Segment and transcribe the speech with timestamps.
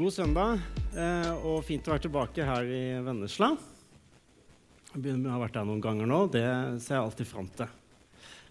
[0.00, 0.62] God søndag,
[0.96, 3.50] eh, og fint å være tilbake her i Vennesla.
[4.94, 6.20] Jeg har vært der noen ganger nå.
[6.32, 6.44] Det
[6.80, 7.74] ser jeg alltid fram til.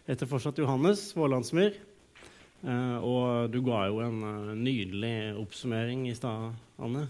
[0.04, 1.80] Jeg heter fortsatt Johannes Vålandsmyr,
[2.62, 7.08] eh, og du ga jo en eh, nydelig oppsummering i stad, Anne.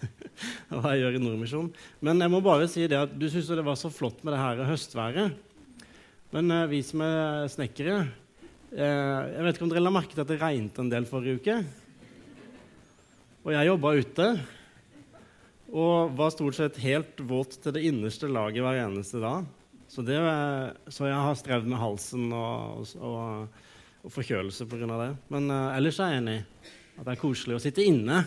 [0.70, 1.68] hva jeg gjør i Nordmisjon.
[2.00, 4.38] Men jeg må bare si det at du syns det var så flott med det
[4.46, 5.36] her høstværet.
[6.32, 7.98] Men vi som er snekkere
[8.68, 11.58] Jeg vet ikke om dere la merke til at det regnet en del forrige uke?
[13.48, 14.24] Og jeg jobba ute
[15.72, 19.46] og var stort sett helt våt til det innerste laget hver eneste dag.
[19.88, 20.18] Så, det,
[20.92, 23.64] så jeg har strevd med halsen og, og,
[24.04, 24.90] og forkjølelse pga.
[24.90, 25.08] det.
[25.32, 28.20] Men uh, ellers er jeg enig at det er koselig å sitte inne.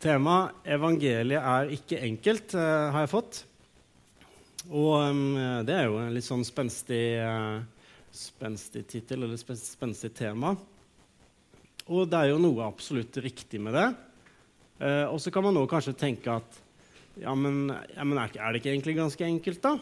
[0.00, 3.44] Temaet 'Evangeliet er ikke enkelt' uh, har jeg fått.
[4.70, 5.26] Og um,
[5.68, 7.60] det er jo en litt sånn spenstig uh,
[8.18, 10.54] spenstig tittel eller spenstig tema.
[11.88, 13.86] Og det er jo noe absolutt riktig med det.
[14.84, 16.58] Eh, og så kan man nå kanskje tenke at
[17.18, 19.72] ja, men, ja, men er, det ikke egentlig ganske enkelt, da?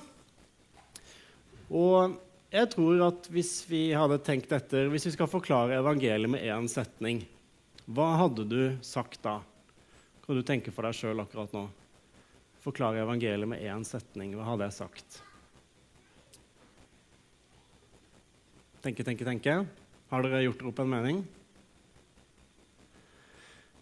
[1.66, 2.14] Og
[2.54, 6.68] jeg tror at hvis vi hadde tenkt etter Hvis vi skal forklare evangeliet med én
[6.70, 7.24] setning,
[7.90, 9.40] hva hadde du sagt da?
[10.24, 11.66] Kan du tenke for deg sjøl akkurat nå?
[12.64, 14.32] Forklare evangeliet med én setning.
[14.38, 15.20] Hva hadde jeg sagt?
[18.86, 19.54] Tenke, tenke, tenke.
[20.12, 21.16] Har dere gjort dere opp en mening?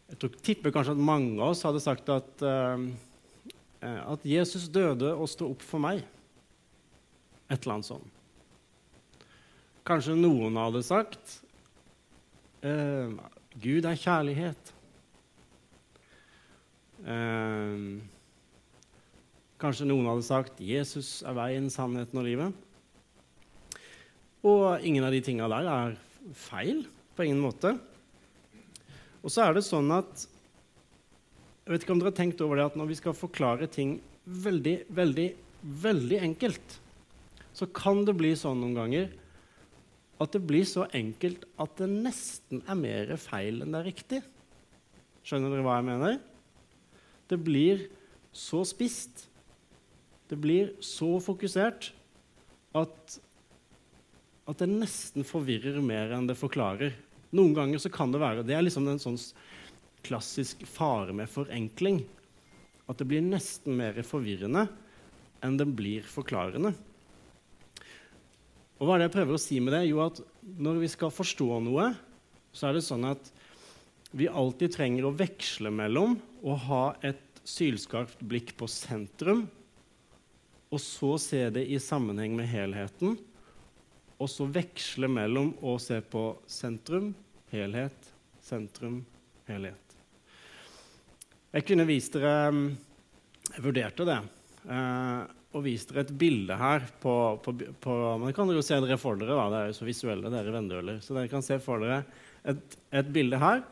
[0.08, 2.80] Jeg tror, tipper kanskje at mange av oss hadde sagt at, uh,
[3.84, 6.00] at Jesus døde og sto opp for meg.
[7.52, 8.08] Et eller annet sånt.
[9.84, 11.36] Kanskje noen hadde sagt
[12.64, 13.12] uh,
[13.60, 14.74] Gud er kjærlighet.
[17.04, 18.00] Uh,
[19.60, 22.63] kanskje noen hadde sagt Jesus er veien, sannheten og livet.
[24.44, 25.96] Og ingen av de tinga der er
[26.36, 26.84] feil
[27.16, 27.74] på ingen måte.
[29.24, 30.28] Og så er det sånn at
[31.64, 33.94] Jeg vet ikke om dere har tenkt over det at når vi skal forklare ting
[34.28, 35.28] veldig, veldig,
[35.80, 36.74] veldig enkelt,
[37.56, 39.06] så kan det bli sånn noen ganger
[40.20, 44.20] at det blir så enkelt at det nesten er mer feil enn det er riktig.
[45.24, 46.18] Skjønner dere hva jeg mener?
[47.32, 47.86] Det blir
[48.34, 49.24] så spist,
[50.28, 51.94] det blir så fokusert
[52.76, 53.18] at
[54.44, 56.92] at det nesten forvirrer mer enn det forklarer.
[57.34, 59.18] Noen ganger så kan det være Det er liksom en sånn
[60.04, 62.02] klassisk fare med forenkling.
[62.84, 64.66] At det blir nesten mer forvirrende
[65.44, 66.74] enn det blir forklarende.
[68.78, 69.84] Og hva er det jeg prøver å si med det?
[69.88, 71.90] Jo, at når vi skal forstå noe,
[72.52, 73.30] så er det sånn at
[74.14, 79.44] vi alltid trenger å veksle mellom å ha et sylskarpt blikk på sentrum,
[80.72, 83.16] og så se det i sammenheng med helheten
[84.18, 87.12] og så veksle mellom å se på sentrum,
[87.52, 88.10] helhet,
[88.42, 89.00] sentrum,
[89.48, 89.96] helhet.
[91.54, 92.50] Jeg kunne vist dere
[93.54, 94.20] Jeg vurderte det.
[94.64, 97.12] Eh, og vist dere et bilde her på,
[97.44, 97.52] på,
[97.84, 99.36] på Men kan jo se dere for dere.
[99.36, 100.98] da, Det er jo så visuelle, dere vendøler.
[101.04, 102.02] Så dere kan se for dere
[102.42, 103.62] et, et bilde her.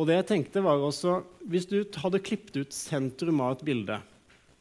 [0.00, 4.00] Og det jeg tenkte var også, Hvis du hadde klippet ut sentrum av et bilde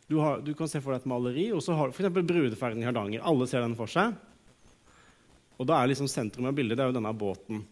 [0.09, 2.13] Du, har, du kan se for deg et maleri, og så har du f.eks.
[2.13, 3.25] brudeferden i Hardanger.
[3.25, 4.17] Alle ser den for seg.
[5.59, 7.63] Og da er liksom sentrum av bildet det er jo denne båten.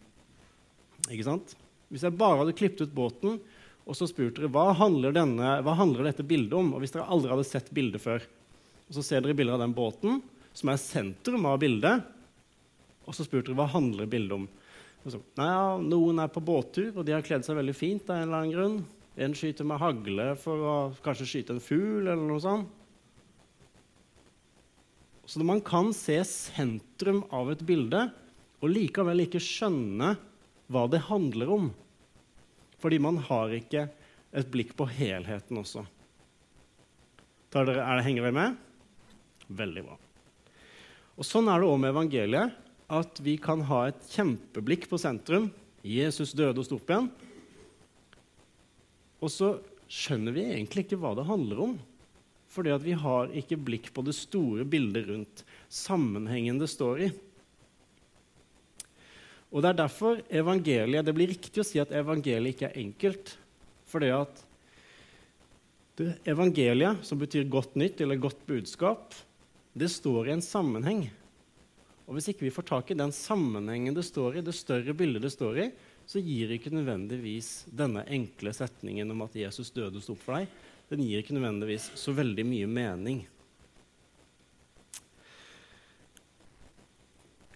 [1.08, 1.54] Ikke sant?
[1.88, 3.38] Hvis jeg bare hadde klippet ut båten
[3.88, 7.08] og så spurt dere hva handler, denne, hva handler dette bildet om, og hvis dere
[7.08, 8.26] aldri hadde sett bildet før,
[8.88, 10.20] og så ser dere bilder av den båten,
[10.52, 12.04] som er sentrum av bildet,
[13.08, 14.44] og så spurte dere hva handler bildet om.
[15.08, 18.18] Så, nei, ja, noen er på båttur, og de har kledd seg veldig fint av
[18.18, 18.78] en eller annen grunn.
[19.18, 20.74] En skyter med hagle for å
[21.04, 22.68] kanskje skyte en fugl eller noe sånt.
[25.28, 28.06] Så man kan se sentrum av et bilde
[28.64, 30.14] og likevel ikke skjønne
[30.72, 31.66] hva det handler om.
[32.80, 33.82] Fordi man har ikke
[34.32, 35.84] et blikk på helheten også.
[37.52, 38.56] Dere, er det, henger dere med?
[39.60, 39.98] Veldig bra.
[41.20, 42.56] Og Sånn er det òg med evangeliet.
[42.88, 45.50] At vi kan ha et kjempeblikk på sentrum.
[45.84, 47.12] Jesus døde og sto opp igjen.
[49.20, 49.58] Og så
[49.92, 51.78] skjønner vi egentlig ikke hva det handler om.
[52.58, 57.08] Fordi at vi har ikke blikk på det store bildet rundt, sammenhengen det står i.
[59.54, 63.36] Og Det er derfor evangeliet, det blir riktig å si at evangeliet ikke er enkelt.
[63.86, 64.42] Fordi at
[66.26, 69.14] evangeliet, som betyr godt nytt eller godt budskap,
[69.78, 71.06] det står i en sammenheng.
[72.10, 75.22] Og Hvis ikke vi får tak i den sammenhengen det står i, det større bildet
[75.22, 75.70] det står i,
[76.08, 80.50] så gir ikke nødvendigvis denne enkle setningen om at Jesus døde og opp for deg,
[80.88, 83.20] den gir ikke nødvendigvis så veldig mye mening.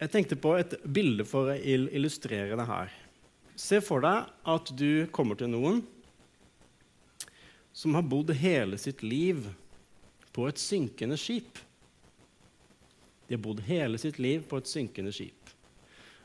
[0.03, 2.93] Jeg tenkte på et bilde for å illustrere det her.
[3.55, 5.83] Se for deg at du kommer til noen
[7.73, 9.47] som har bodd hele sitt liv
[10.35, 11.61] på et synkende skip.
[13.29, 15.39] De har bodd hele sitt liv på et synkende skip.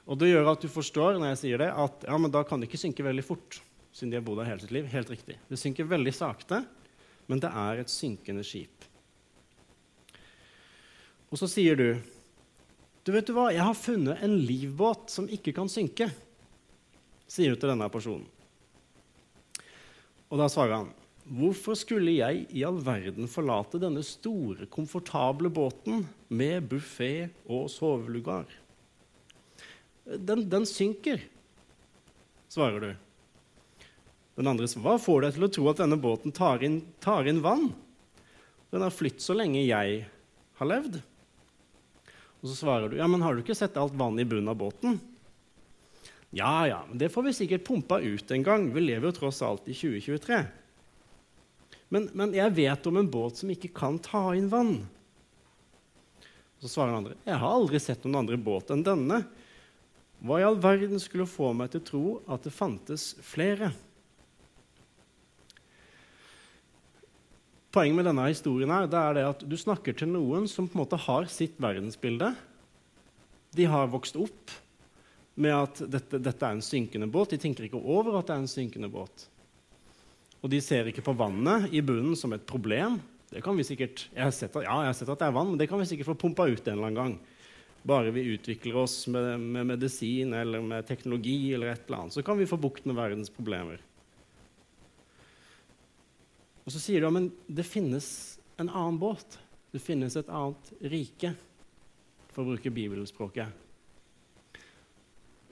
[0.08, 2.60] Og Det gjør at du forstår når jeg sier det, at ja, men da kan
[2.60, 3.62] det ikke synke veldig fort.
[3.92, 4.86] siden de har bodd her hele sitt liv.
[4.90, 5.38] Helt riktig.
[5.50, 6.64] Det synker veldig sakte,
[7.28, 8.88] men det er et synkende skip.
[11.28, 11.90] Og så sier du
[13.08, 16.10] du vet du hva, jeg har funnet en livbåt som ikke kan synke,
[17.24, 18.26] sier du til denne personen.
[20.28, 20.90] Og da svarer han,
[21.24, 28.52] hvorfor skulle jeg i all verden forlate denne store, komfortable båten med buffé og sovelugar?
[30.04, 31.24] Den, den synker,
[32.52, 32.92] svarer du.
[34.38, 37.26] Den andre svarer, hva får deg til å tro at denne båten tar inn, tar
[37.30, 37.72] inn vann?
[38.70, 40.04] Den har flytt så lenge jeg
[40.60, 41.00] har levd.
[42.44, 44.60] Og så svarer du ja, men har du ikke sett alt vannet i bunnen av
[44.60, 45.00] båten?
[46.30, 48.68] Ja, ja, men det får vi sikkert pumpa ut en gang.
[48.76, 50.44] Vi lever jo tross alt i 2023.
[51.90, 54.76] Men, men jeg vet om en båt som ikke kan ta inn vann.
[56.58, 59.24] Og så svarer den andre jeg har aldri sett noen andre båt enn denne.
[60.22, 63.72] Hva i all verden skulle få meg til å tro at det fantes flere?
[67.78, 70.74] Poenget med denne historien her, det er det at du snakker til noen som på
[70.74, 72.32] en måte har sitt verdensbilde.
[73.54, 74.54] De har vokst opp
[75.38, 77.36] med at dette, dette, er en synkende båt.
[77.36, 79.28] De tenker ikke over at det er en synkende båt.
[80.42, 82.98] Og de ser ikke på vannet i bunnen som et problem.
[83.30, 85.38] Det kan vi sikkert, jeg har sett at, ja, jeg har sett at det er
[85.38, 87.16] vann, men det kan vi sikkert få pumpa ut en eller annen gang.
[87.86, 92.26] Bare vi utvikler oss med, med medisin eller med teknologi, eller et eller annet, så
[92.26, 93.86] kan vi få bukt med verdens problemer.
[96.68, 98.08] Og så sier du at det finnes
[98.60, 99.38] en annen båt.
[99.72, 101.32] Det finnes et annet rike,
[102.34, 103.64] for å bruke bibelspråket.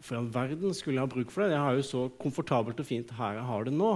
[0.03, 1.55] For all verden skulle jeg ha bruk for det.
[1.55, 3.93] Jeg har jo så komfortabelt og fint her jeg har det nå.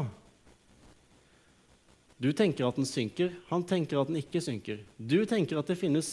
[2.19, 4.81] Du tenker at den synker, han tenker at den ikke synker.
[4.97, 6.09] Du tenker at det finnes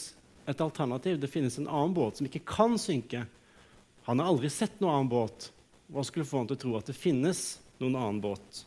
[0.47, 3.25] et alternativ, det finnes en annen båt som ikke kan synke.
[4.07, 5.51] Han har aldri sett noen annen båt.
[5.91, 7.43] Hva skulle få han til å tro at det finnes
[7.83, 8.67] noen annen båt?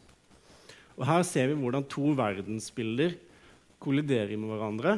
[0.99, 3.15] Og Her ser vi hvordan to verdensbilder
[3.79, 4.97] kolliderer med hverandre.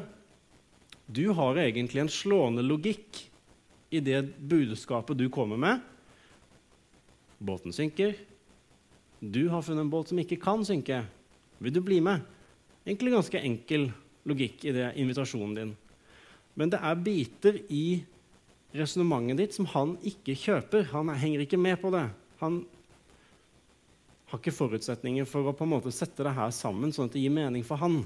[1.05, 3.19] Du har egentlig en slående logikk
[3.93, 5.81] i det budskapet du kommer med.
[7.37, 8.15] Båten synker.
[9.21, 11.03] Du har funnet en båt som ikke kan synke.
[11.61, 12.23] Vil du bli med?
[12.87, 13.91] Egentlig ganske enkel
[14.25, 15.75] logikk i det invitasjonen din.
[16.57, 18.01] Men det er biter i
[18.73, 20.89] resonnementet ditt som han ikke kjøper.
[20.95, 22.07] Han henger ikke med på det.
[22.41, 22.63] Han
[24.31, 27.23] har ikke forutsetninger for å på en måte sette det her sammen sånn at det
[27.23, 28.01] gir mening for han.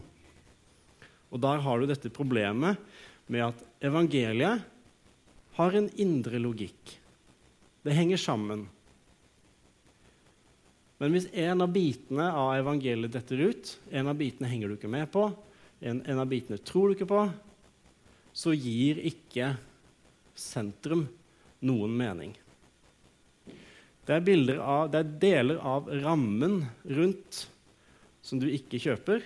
[1.29, 2.81] Og der har du dette problemet
[3.29, 4.63] med at evangeliet
[5.55, 6.95] har en indre logikk.
[7.85, 8.65] Det henger sammen.
[10.97, 14.91] Men hvis en av bitene av evangeliet detter ut, en av bitene henger du ikke
[14.91, 15.27] med på,
[15.85, 17.25] en, en av bitene tror du ikke på,
[18.35, 19.53] så gir ikke
[20.35, 21.05] sentrum
[21.65, 22.33] noen mening.
[24.05, 26.59] Det er, av, det er, deler av rammen
[26.93, 27.39] rundt
[28.21, 29.23] som du ikke kjøper,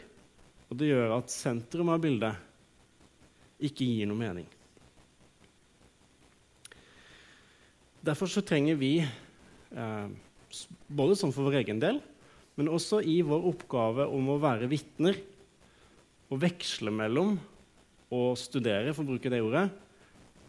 [0.72, 4.46] og det gjør at sentrum av bildet ikke gir noe mening.
[8.08, 10.08] Derfor så trenger vi, eh,
[10.88, 12.00] både sånn for vår egen del,
[12.56, 15.20] men også i vår oppgave om å være vitner,
[16.32, 17.36] å veksle mellom
[18.16, 19.66] og studere, for å bruke det ordet,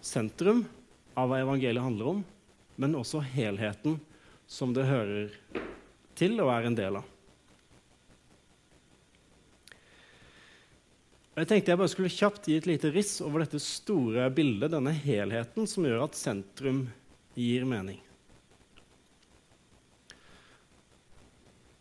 [0.00, 0.62] sentrum
[1.18, 2.22] av hva evangeliet handler om,
[2.78, 3.98] men også helheten
[4.50, 5.30] som det hører
[6.18, 7.16] til og er en del av.
[11.38, 14.92] Jeg tenkte jeg bare skulle kjapt gi et lite riss over dette store bildet, denne
[14.92, 16.82] helheten, som gjør at sentrum
[17.38, 18.00] gir mening.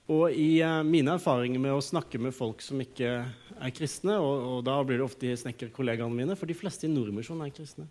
[0.09, 4.45] Og i uh, mine erfaringer med å snakke med folk som ikke er kristne, og,
[4.53, 7.89] og da blir det ofte snekkerkollegaene mine, for de fleste i Nordmisjonen er kristne,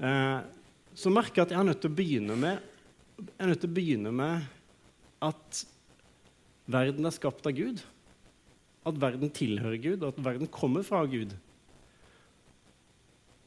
[0.00, 0.38] eh,
[0.96, 2.72] så merker jeg at jeg er nødt til å begynne med
[3.16, 4.44] jeg er nødt til å begynne med
[5.24, 5.60] at
[6.68, 7.80] verden er skapt av Gud.
[8.86, 11.32] At verden tilhører Gud, og at verden kommer fra Gud.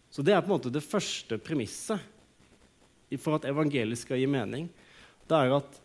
[0.09, 2.01] Så det er på en måte det første premisset
[3.21, 4.67] for at evangeliet skal gi mening.
[5.29, 5.79] Det er at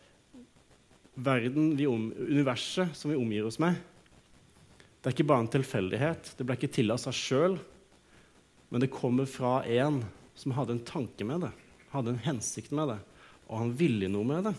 [1.14, 3.76] verden, universet som vi omgir oss med,
[5.00, 6.32] det er ikke bare en tilfeldighet.
[6.38, 7.58] Det ble ikke til av seg sjøl,
[8.72, 10.00] men det kommer fra en
[10.34, 11.52] som hadde en tanke med det,
[11.92, 13.02] hadde en hensikt med det
[13.48, 14.54] og han ville noe med det.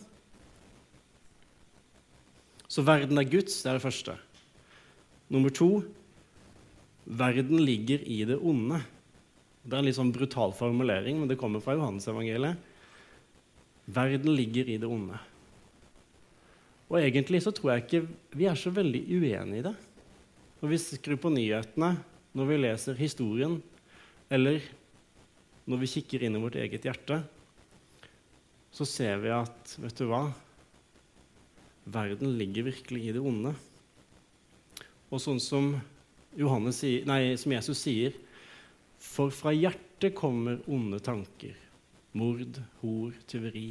[2.68, 4.16] Så verden er Guds, det er det første.
[5.32, 5.70] Nummer to
[7.06, 8.82] verden ligger i det onde.
[9.66, 12.74] Det er en litt sånn brutal formulering, men det kommer fra Johannes-evangeliet.
[13.86, 15.18] Verden ligger i det onde.
[16.90, 18.04] Og egentlig så tror jeg ikke
[18.38, 19.76] vi er så veldig uenige i det.
[20.62, 21.96] Når vi skrur på nyhetene,
[22.36, 23.58] når vi leser historien,
[24.30, 24.62] eller
[25.66, 27.22] når vi kikker inn i vårt eget hjerte,
[28.76, 30.26] så ser vi at vet du hva?
[31.86, 33.54] Verden ligger virkelig i det onde.
[35.14, 35.70] Og sånn som,
[36.36, 38.16] sier, nei, som Jesus sier
[39.00, 41.54] For fra hjertet kommer onde tanker.
[42.18, 43.70] Mord, hor, tyveri.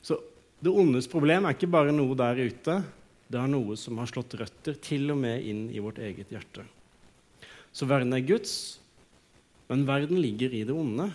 [0.00, 0.20] Så
[0.62, 2.78] det ondes problem er ikke bare noe der ute.
[3.26, 6.64] Det er noe som har slått røtter til og med inn i vårt eget hjerte.
[7.74, 8.78] Så verden er Guds,
[9.68, 11.10] men verden ligger i det onde.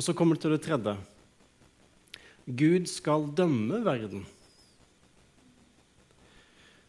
[0.00, 0.94] Og så kommer det til det tredje.
[2.48, 4.22] Gud skal dømme verden.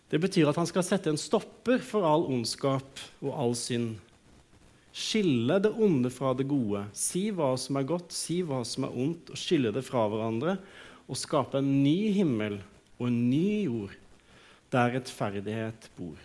[0.07, 3.97] Det betyr at han skal sette en stopper for all ondskap og all synd.
[4.95, 8.95] Skille det onde fra det gode, si hva som er godt, si hva som er
[9.03, 10.55] ondt, og skille det fra hverandre,
[11.11, 12.61] og skape en ny himmel
[12.95, 13.97] og en ny jord
[14.71, 16.15] der rettferdighet bor.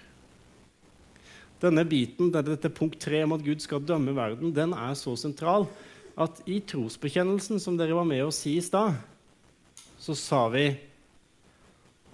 [1.63, 5.67] Denne biten, dette punkt tre om at Gud skal dømme verden, den er så sentral
[6.17, 8.97] at i trosbekjennelsen, som dere var med å si i stad,
[10.01, 10.71] så sa vi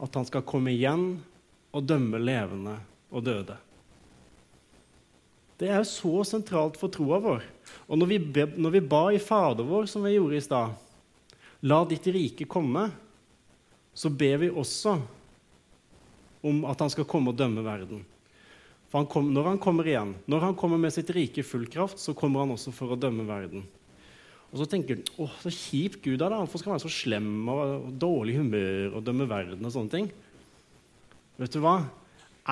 [0.02, 1.14] at han skal komme igjen
[1.72, 2.78] og dømme levende
[3.12, 3.56] og døde.
[5.62, 7.44] Det er så sentralt for troa vår.
[7.86, 10.72] Og når vi, be, når vi ba i Fader vår, som vi gjorde i stad,
[11.62, 12.88] la ditt rike komme,
[13.94, 14.96] så ber vi også
[16.42, 18.02] om at han skal komme og dømme verden.
[18.90, 22.02] For han kom, når han kommer igjen, når han kommer med sitt rike full kraft,
[22.02, 23.62] så kommer han også for å dømme verden.
[24.52, 26.42] Og så tenker du åh, så kjip Gud er, da.
[26.42, 30.10] Hvorfor skal han være så slem og dårlig humør og dømme verden og sånne ting?
[31.40, 31.78] Vet du hva?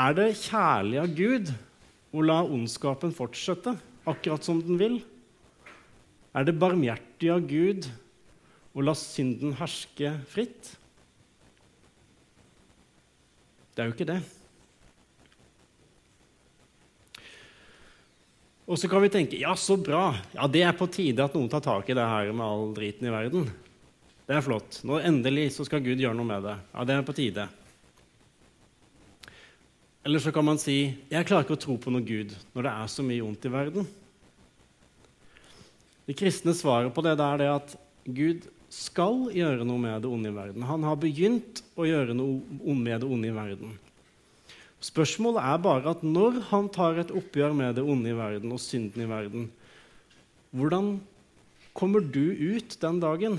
[0.01, 1.53] Er det kjærlig av Gud
[2.17, 3.77] å la ondskapen fortsette
[4.09, 5.01] akkurat som den vil?
[6.33, 7.91] Er det barmhjertig av Gud
[8.73, 10.73] å la synden herske fritt?
[13.75, 14.23] Det er jo ikke det.
[18.71, 20.13] Og så kan vi tenke ja, så bra.
[20.31, 23.09] Ja, Det er på tide at noen tar tak i det her med all driten
[23.09, 23.49] i verden.
[24.29, 24.79] Det er flott.
[24.87, 26.55] Nå Endelig så skal Gud gjøre noe med det.
[26.71, 27.49] Ja, Det er på tide.
[30.07, 32.77] Eller så kan man si jeg klarer ikke å tro på noe Gud når det
[32.77, 33.91] er så mye ondt i verden.
[36.07, 37.75] Det kristne svaret på det er det at
[38.07, 40.63] Gud skal gjøre noe med det onde i verden.
[40.63, 43.75] Han har begynt å gjøre noe med det onde i verden.
[44.81, 48.63] Spørsmålet er bare at når han tar et oppgjør med det onde i verden og
[48.65, 49.51] synden i verden,
[50.57, 50.95] hvordan
[51.77, 53.37] kommer du ut den dagen?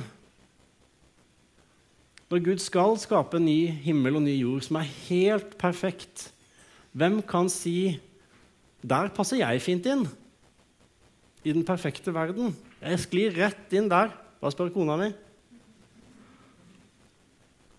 [2.32, 6.30] Når Gud skal skape en ny himmel og ny jord som er helt perfekt,
[6.94, 8.00] hvem kan si
[8.82, 10.08] 'Der passer jeg fint inn'?
[11.44, 12.56] I den perfekte verden.
[12.82, 14.10] Jeg sklir rett inn der.
[14.40, 15.14] Hva spør kona mi?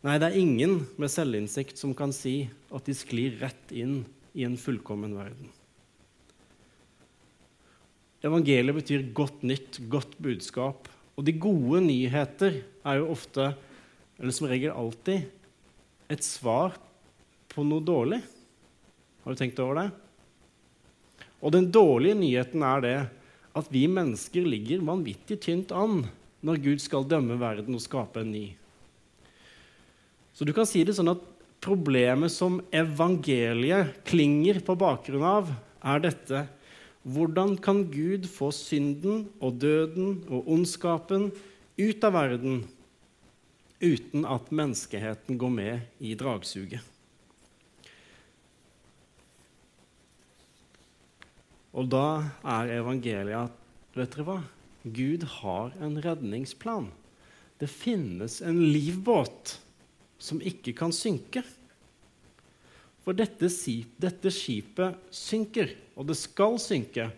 [0.02, 4.02] Nei, det er ingen med selvinnsikt som kan si at de sklir rett inn
[4.32, 5.50] i en fullkommen verden.
[8.22, 10.86] Evangeliet betyr godt nytt, godt budskap.
[11.18, 13.50] Og de gode nyheter er jo ofte,
[14.18, 15.26] eller som regel alltid,
[16.12, 16.76] et svar
[17.52, 18.22] på noe dårlig.
[19.22, 19.88] Har du tenkt over det?
[21.42, 22.96] Og den dårlige nyheten er det
[23.58, 26.04] at vi mennesker ligger vanvittig tynt an
[26.42, 28.46] når Gud skal dømme verden og skape en ny.
[30.32, 31.26] Så du kan si det sånn at
[31.62, 35.52] problemet som evangeliet klinger på bakgrunn av,
[35.83, 36.47] er dette
[37.02, 41.31] hvordan kan Gud få synden og døden og ondskapen
[41.78, 42.62] ut av verden
[43.83, 46.83] uten at menneskeheten går med i dragsuget?
[51.73, 52.07] Og da
[52.45, 54.38] er evangeliet at vet dere hva?
[54.83, 56.90] Gud har en redningsplan.
[57.59, 59.57] Det finnes en livbåt
[60.22, 61.42] som ikke kan synke.
[63.02, 63.48] For dette,
[63.98, 67.08] dette, skipet synker, og det skal synke.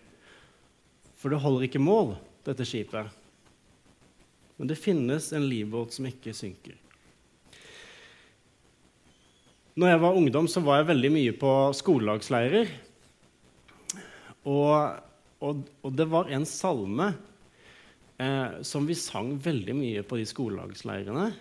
[1.20, 2.14] For det holder ikke mål,
[2.46, 3.12] dette skipet.
[4.56, 6.78] Men det finnes en livbåt som ikke synker.
[9.75, 12.68] Når jeg var ungdom, så var jeg veldig mye på skolelagsleirer.
[14.46, 15.00] Og,
[15.42, 17.08] og, og det var en salme
[18.23, 21.32] eh, som vi sang veldig mye på de skolelagsleirene,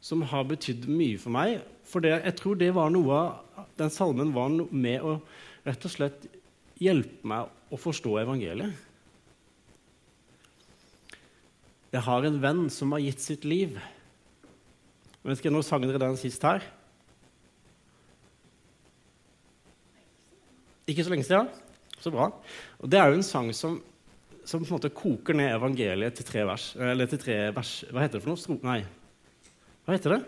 [0.00, 1.60] som har betydd mye for meg.
[1.86, 3.20] For det, jeg tror det var noe
[3.78, 5.18] den salmen var med å
[5.66, 6.26] rett og slett
[6.80, 8.84] hjelpe meg å forstå evangeliet.
[11.94, 13.78] Jeg har en venn som har gitt sitt liv.
[15.24, 16.64] Jeg skal jeg nå sange dere den sist her?
[20.86, 21.48] Ikke så lenge siden?
[21.98, 22.28] Så bra.
[22.78, 23.80] Og det er jo en sang som,
[24.44, 26.68] som på en måte koker ned evangeliet til tre vers.
[26.78, 28.60] Eller til tre vers Hva heter det for noe?
[28.66, 28.80] Nei.
[29.86, 30.22] Hva heter det?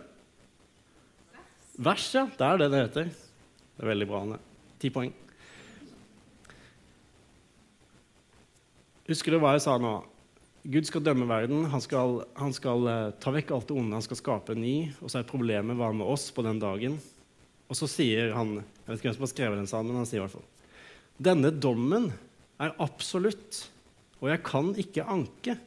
[1.83, 2.29] Vers, ja.
[2.31, 3.09] Det er det det heter.
[3.11, 4.21] Det er veldig bra.
[4.23, 4.39] Anne.
[4.79, 5.11] Ti poeng.
[9.09, 9.97] Husker du hva jeg sa nå?
[10.63, 11.67] Gud skal dømme verden.
[11.73, 13.99] Han skal, han skal uh, ta vekk alt det onde.
[13.99, 14.77] Han skal skape en ny.
[15.03, 16.95] Og så er problemet hva med oss på den dagen?
[17.67, 20.09] Og så sier han Jeg vet ikke hvem som har skrevet den sammen, men han
[20.09, 20.47] sier i hvert fall
[21.19, 22.13] Denne dommen
[22.63, 23.65] er absolutt,
[24.23, 25.59] og jeg kan ikke anke.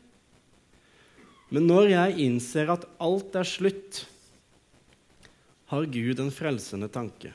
[1.51, 4.05] Men når jeg innser at alt er slutt,
[5.71, 7.31] har Gud en frelsende tanke.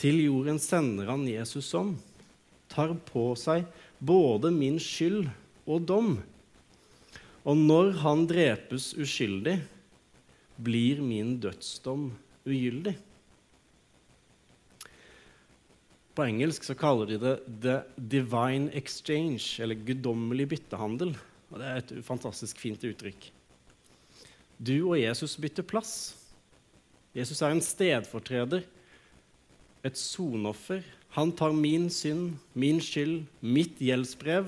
[0.00, 1.94] Til jorden sender han Jesus som
[2.72, 3.64] tar på seg
[4.00, 5.28] både min skyld
[5.68, 6.12] og dom.
[7.44, 9.58] Og når han drepes uskyldig,
[10.62, 12.10] blir min dødsdom
[12.48, 12.94] ugyldig.
[16.12, 21.16] På engelsk så kaller de det 'the divine exchange', eller guddommelig byttehandel.
[21.52, 23.28] Og Det er et fantastisk fint uttrykk.
[24.56, 26.14] Du og Jesus bytter plass.
[27.12, 28.64] Jesus er en stedfortreder,
[29.82, 34.46] et sonoffer han tar min synd, min skyld, mitt gjeldsbrev,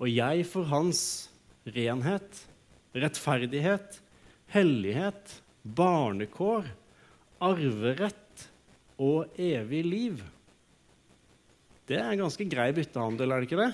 [0.00, 1.02] og jeg for hans
[1.62, 2.40] renhet,
[2.96, 4.00] rettferdighet,
[4.50, 6.66] hellighet, barnekår,
[7.38, 8.48] arverett
[8.98, 10.24] og evig liv.
[11.86, 13.70] Det er en ganske grei byttehandel, er det ikke det?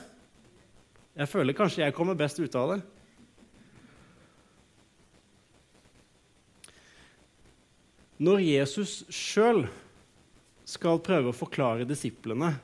[1.17, 2.83] Jeg føler kanskje jeg kommer best ut av det.
[8.21, 9.67] Når Jesus sjøl
[10.69, 12.55] skal prøve å forklare disiplene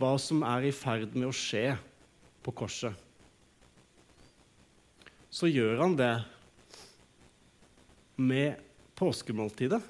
[0.00, 1.74] hva som er i ferd med å skje
[2.44, 2.92] på korset,
[5.30, 6.14] så gjør han det
[8.20, 8.60] med
[9.00, 9.80] påskemåltidet.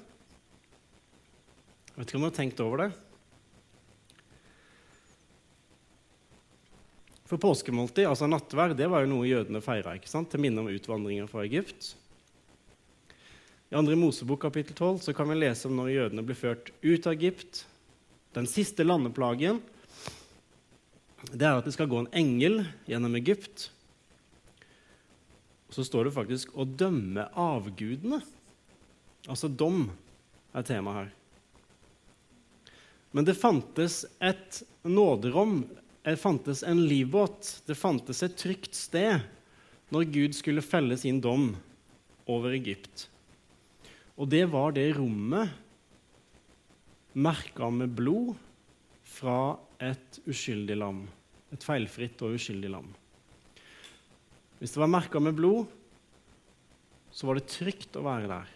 [1.91, 2.91] Jeg vet ikke om du har tenkt over det?
[7.31, 11.45] For påskemåltid, altså nattverd, det var jo noe jødene feira til minne om utvandringa fra
[11.45, 11.93] Egypt.
[13.71, 13.95] I 2.
[13.95, 17.61] Mosebok kapittel 12 så kan vi lese om når jødene blir ført ut av Egypt.
[18.35, 19.61] Den siste landeplagen
[21.31, 23.69] det er at det skal gå en engel gjennom Egypt.
[25.69, 28.25] Og så står det faktisk 'å dømme avgudene'.
[29.29, 29.87] Altså dom
[30.53, 31.11] er temaet her.
[33.13, 35.63] Men det fantes et nåderom,
[36.03, 39.21] det fantes en livbåt, det fantes et trygt sted
[39.93, 41.51] når Gud skulle felle sin dom
[42.29, 43.05] over Egypt.
[44.17, 45.51] Og det var det rommet
[47.13, 48.33] merka med blod
[49.03, 51.03] fra et uskyldig lam.
[51.51, 52.87] Et feilfritt og uskyldig lam.
[54.61, 55.69] Hvis det var merka med blod,
[57.11, 58.51] så var det trygt å være der.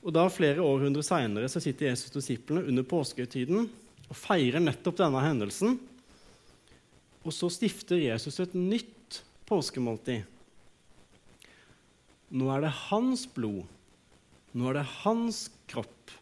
[0.00, 3.66] Og da Flere århundrer seinere sitter Jesus og disiplene under påskehøytiden
[4.10, 5.78] og feirer nettopp denne hendelsen.
[7.22, 10.26] Og så stifter Jesus et nytt påskemåltid
[12.30, 13.64] nå er det hans blod,
[14.54, 16.12] nå er det hans kropp,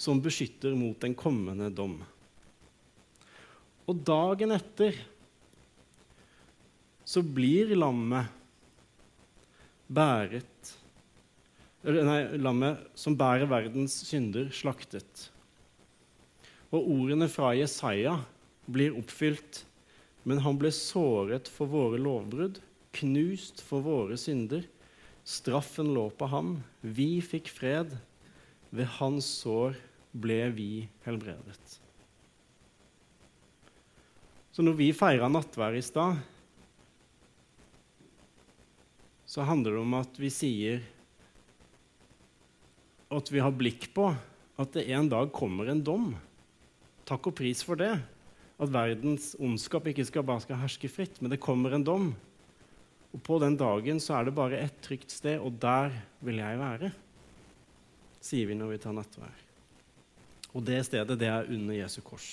[0.00, 1.98] som beskytter mot den kommende dom.
[3.84, 4.96] Og dagen etter
[7.04, 8.30] så blir lammet
[9.90, 10.76] bæret
[11.80, 15.30] Nei, lammet som bærer verdens synder, slaktet.
[16.70, 18.20] Og ordene fra Jesaja
[18.70, 19.64] blir oppfylt.
[20.28, 22.60] Men han ble såret for våre lovbrudd,
[22.94, 24.66] knust for våre synder.
[25.24, 26.58] Straffen lå på ham.
[26.80, 27.96] Vi fikk fred.
[28.70, 29.78] Ved hans sår
[30.14, 30.72] ble vi
[31.06, 31.80] helbredet.
[34.50, 36.18] Så når vi feira nattvær i stad,
[39.30, 40.82] så handler det om at vi sier
[43.14, 44.08] at vi har blikk på
[44.60, 46.10] at det en dag kommer en dom.
[47.10, 47.92] Takk og pris for det.
[48.60, 52.10] At verdens ondskap ikke skal bare skal herske fritt, men det kommer en dom.
[53.10, 55.90] Og på den dagen så er det bare ett trygt sted, og der
[56.22, 56.92] vil jeg være,
[58.22, 59.40] sier vi når vi tar nattvær.
[60.54, 62.28] Og det stedet, det er under Jesu kors.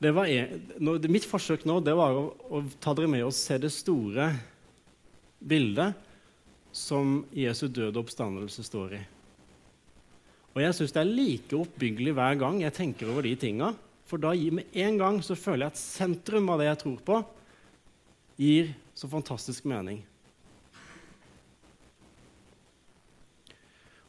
[0.00, 0.28] Det var
[0.84, 4.28] nå, mitt forsøk nå det var å, å ta dere med og se det store
[5.40, 5.96] bildet
[6.76, 9.02] som Jesu døde oppstandelse står i.
[10.56, 13.74] Og jeg syns det er like oppbyggelig hver gang jeg tenker over de tinga.
[14.08, 17.18] For da med en gang så føler jeg at sentrum av det jeg tror på,
[18.40, 20.00] gir så fantastisk mening.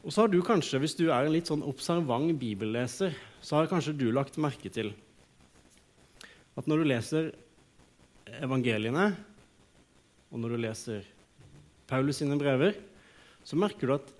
[0.00, 3.12] Og så har du kanskje, Hvis du er en litt sånn observant bibelleser,
[3.44, 4.94] så har kanskje du lagt merke til
[6.56, 7.32] at når du leser
[8.40, 9.12] evangeliene,
[10.32, 11.04] og når du leser
[11.88, 12.72] Paulus sine brever,
[13.44, 14.14] så merker du at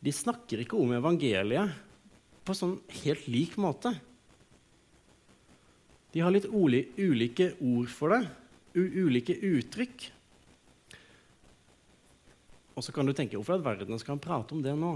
[0.00, 1.74] de snakker ikke om evangeliet
[2.46, 3.92] på sånn helt lik måte.
[6.10, 8.22] De har litt ulike ord for det,
[8.74, 10.08] ulike uttrykk.
[12.74, 14.94] Og så kan du tenke hvorfor i verden skal han prate om det nå?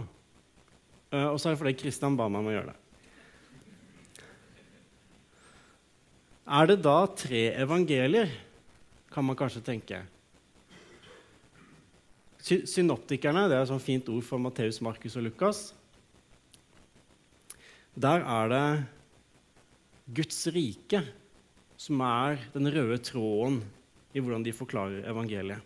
[1.13, 2.81] Uh, og så er det fordi Kristian ba meg om å gjøre det.
[6.45, 8.33] Er det da tre evangelier,
[9.13, 10.01] kan man kanskje tenke.
[12.45, 15.63] Synoptikerne det er et sånt fint ord for Matteus, Markus og Lukas.
[17.97, 18.67] Der er det
[20.19, 21.01] Guds rike
[21.81, 23.63] som er den røde tråden
[24.13, 25.61] i hvordan de forklarer evangeliet.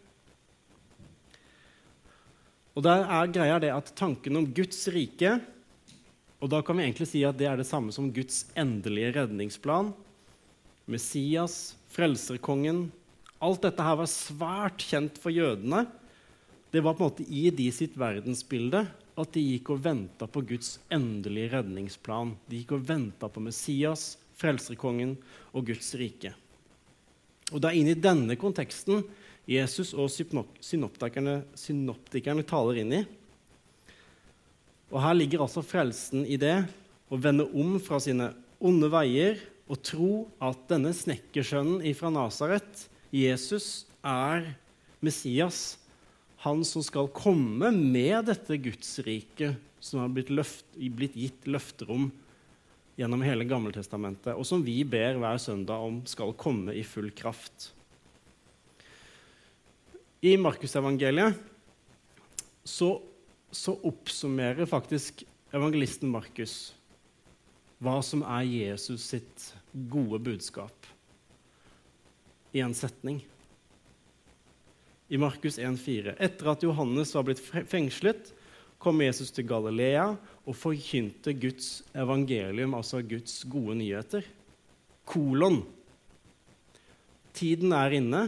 [2.78, 5.40] Og der er greia det at Tanken om Guds rike
[6.38, 9.90] og da kan vi egentlig si at det er det samme som Guds endelige redningsplan.
[10.88, 12.88] Messias, frelserkongen
[13.42, 15.84] Alt dette her var svært kjent for jødene.
[16.70, 18.82] Det var på en måte i de sitt verdensbilde
[19.18, 22.34] at de gikk og venta på Guds endelige redningsplan.
[22.46, 25.16] De gikk og venta på Messias, frelserkongen
[25.56, 26.34] og Guds rike.
[27.52, 29.00] Og Det er inn i denne konteksten
[29.48, 33.02] Jesus og synoptikerne, synoptikerne taler inn i.
[34.92, 36.58] Og Her ligger altså frelsen i det
[37.08, 40.12] å vende om fra sine onde veier og tro
[40.44, 44.52] at denne snekkersønnen fra Nasaret, Jesus, er
[45.00, 45.78] Messias,
[46.44, 52.08] han som skal komme med dette Gudsriket som har blitt, løft, blitt gitt løfter om
[52.98, 57.70] gjennom hele Gammeltestamentet, og som vi ber hver søndag om skal komme i full kraft.
[60.18, 61.38] I Markusevangeliet
[62.66, 62.96] så,
[63.54, 65.22] så oppsummerer faktisk
[65.54, 66.56] evangelisten Markus
[67.78, 69.52] hva som er Jesus sitt
[69.90, 70.74] gode budskap,
[72.50, 73.20] i en setning.
[75.08, 78.32] I Markus 1,4.: Etter at Johannes var blitt fengslet,
[78.78, 80.10] kom Jesus til Galilea
[80.44, 84.26] og forkynte Guds evangelium, altså Guds gode nyheter.
[85.08, 85.62] Kolon.
[87.32, 88.22] Tiden er inne.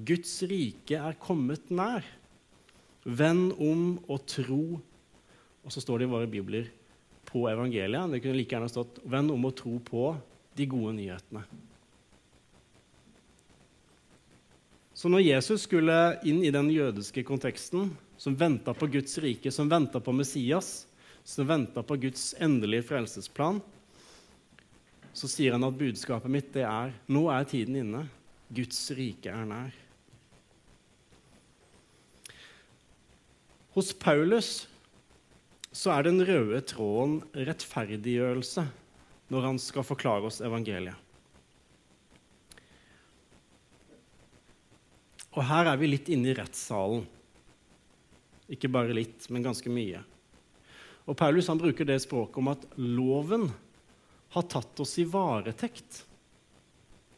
[0.00, 2.06] Guds rike er kommet nær.
[3.04, 4.78] Vend om og tro.
[5.62, 6.70] Og så står det i våre bibler
[7.28, 8.10] på evangeliet.
[8.10, 10.16] Det kunne like gjerne stått 'Vend om å tro på
[10.56, 11.44] de gode nyhetene'.
[15.02, 19.66] Så når Jesus skulle inn i den jødiske konteksten, som venta på Guds rike, som
[19.66, 20.84] venta på Messias,
[21.26, 23.58] som venta på Guds endelige frelsesplan,
[25.10, 28.04] så sier han at budskapet mitt det er nå er tiden inne.
[28.54, 29.74] Guds rike er nær.
[33.74, 34.54] Hos Paulus
[35.74, 38.70] så er den røde tråden rettferdiggjørelse
[39.34, 41.01] når han skal forklare oss evangeliet.
[45.32, 47.06] Og her er vi litt inne i rettssalen.
[48.52, 50.02] Ikke bare litt, men ganske mye.
[51.08, 53.48] Og Paulus han bruker det språket om at loven
[54.34, 56.02] har tatt oss i varetekt.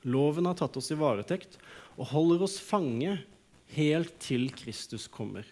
[0.07, 1.59] Loven har tatt oss i varetekt
[1.96, 3.18] og holder oss fange
[3.74, 5.46] helt til Kristus kommer.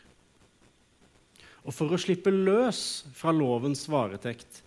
[1.62, 4.62] Og for å slippe løs fra lovens varetekt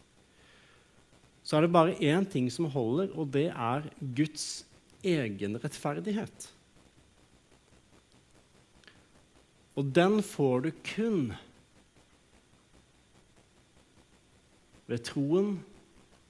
[1.45, 3.83] så er det bare én ting som holder, og det er
[4.17, 4.65] Guds
[5.05, 6.47] egen rettferdighet.
[9.75, 11.33] Og den får du kun
[14.85, 15.57] ved troen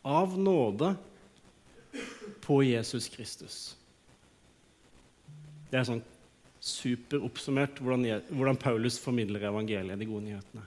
[0.05, 0.95] av nåde
[2.45, 3.57] på Jesus Kristus.
[5.69, 6.03] Det er sånn
[6.65, 10.63] superoppsummert hvordan, hvordan Paulus formidler evangeliet, de gode nyhetene.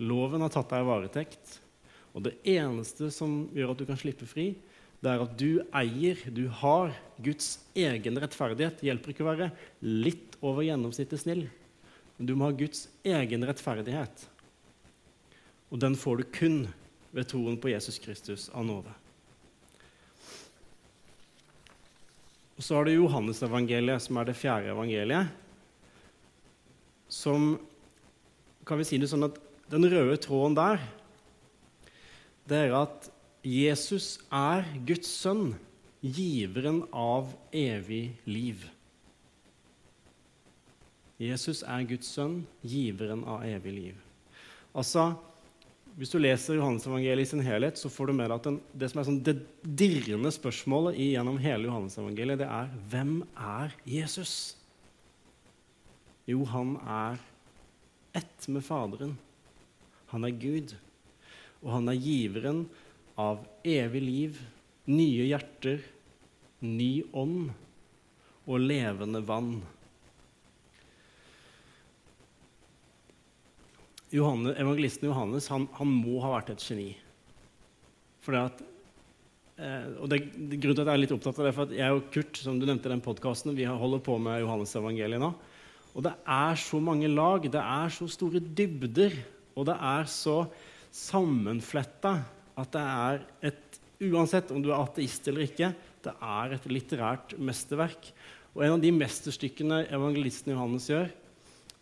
[0.00, 1.58] Loven har tatt deg i varetekt,
[2.14, 4.52] og det eneste som gjør at du kan slippe fri,
[5.04, 8.80] det er at du eier, du har Guds egen rettferdighet.
[8.86, 9.50] Hjelper ikke å være
[9.84, 11.42] litt over gjennomsnittet snill,
[12.16, 14.26] men du må ha Guds egen rettferdighet.
[15.70, 16.58] Og den får du kun
[17.14, 18.92] ved troen på Jesus Kristus av nåde.
[22.54, 25.32] Og så har du Johannesevangeliet, som er det fjerde evangeliet.
[27.10, 27.56] Som
[28.66, 29.40] kan vi si det sånn at
[29.72, 30.82] Den røde tråden der
[32.44, 33.06] det er at
[33.44, 35.54] Jesus er Guds sønn,
[36.04, 38.60] giveren av evig liv.
[41.20, 44.00] Jesus er Guds sønn, giveren av evig liv.
[44.74, 45.12] Altså,
[45.94, 48.88] hvis du leser Johannesevangeliet i sin helhet, så får du med deg at den, det
[48.90, 54.34] som er sånn det dirrende spørsmålet gjennom hele Johannesevangeliet, det er hvem er Jesus?
[56.26, 57.20] Jo, han er
[58.18, 59.14] ett med Faderen.
[60.10, 60.74] Han er Gud.
[61.62, 62.64] Og han er giveren
[63.20, 64.40] av evig liv,
[64.90, 65.78] nye hjerter,
[66.64, 67.52] ny ånd
[68.44, 69.60] og levende vann.
[74.14, 76.92] Johannes, evangelisten Johannes han, han, må ha vært et geni.
[78.22, 78.62] Fordi at,
[79.58, 81.96] eh, og det, Grunnen til at jeg er litt opptatt av det, for at jeg
[81.96, 85.32] og Kurt som du nevnte i den podcasten, vi holder på med Johannes evangeliet nå.
[85.94, 89.14] Og det er så mange lag, det er så store dybder,
[89.54, 90.38] og det er så
[90.94, 92.16] sammenfletta
[92.58, 95.68] at det er et Uansett om du er ateist eller ikke,
[96.04, 98.08] det er et litterært mesterverk.
[98.52, 101.12] Og en av de mesterstykkene evangelisten Johannes gjør,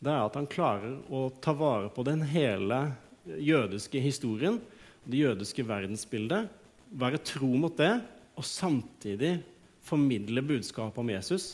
[0.03, 2.81] det er at han klarer å ta vare på den hele
[3.23, 4.59] jødiske historien,
[5.07, 6.51] det jødiske verdensbildet,
[6.99, 7.95] være tro mot det,
[8.35, 9.37] og samtidig
[9.85, 11.53] formidle budskapet om Jesus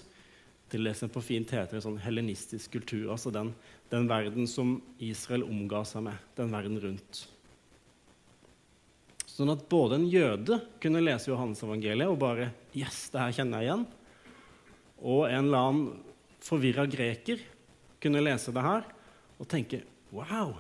[0.69, 3.55] til det som på fint heter en sånn helenistisk kultur, altså den,
[3.93, 7.23] den verden som Israel omga seg med, den verden rundt.
[9.29, 13.63] Sånn at både en jøde kunne lese Johannes evangeliet og bare Yes, det her kjenner
[13.63, 13.85] jeg igjen.
[14.99, 15.87] Og en eller annen
[16.43, 17.41] forvirra greker
[18.03, 18.87] kunne lese det her
[19.39, 20.57] og tenke Wow!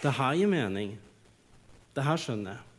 [0.00, 0.94] Det her gir mening.
[1.94, 2.70] Det her skjønner jeg.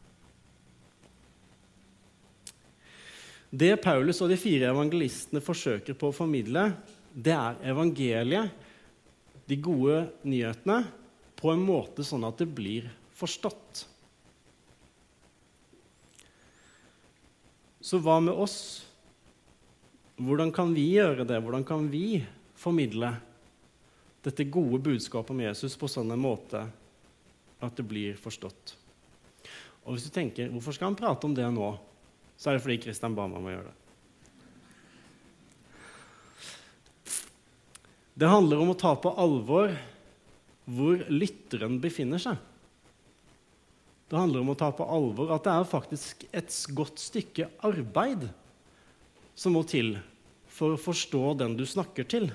[3.56, 6.68] Det Paulus og de fire evangelistene forsøker på å formidle,
[7.14, 8.52] det er evangeliet,
[9.46, 10.82] de gode nyhetene,
[11.38, 13.86] på en måte sånn at det blir forstått.
[17.86, 18.58] Så hva med oss?
[20.18, 21.38] Hvordan kan vi gjøre det?
[21.44, 22.24] Hvordan kan vi
[22.58, 23.14] formidle
[24.26, 26.66] dette gode budskapet om Jesus på sånn en måte
[27.64, 28.76] at det blir forstått.
[29.86, 31.76] Og hvis du tenker hvorfor skal han prate om det nå,
[32.36, 33.82] så er det fordi Kristian ba meg om å gjøre det.
[38.16, 39.74] Det handler om å ta på alvor
[40.66, 42.40] hvor lytteren befinner seg.
[44.10, 48.28] Det handler om å ta på alvor at det er faktisk et godt stykke arbeid
[49.36, 49.98] som må til
[50.48, 52.30] for å forstå den du snakker til.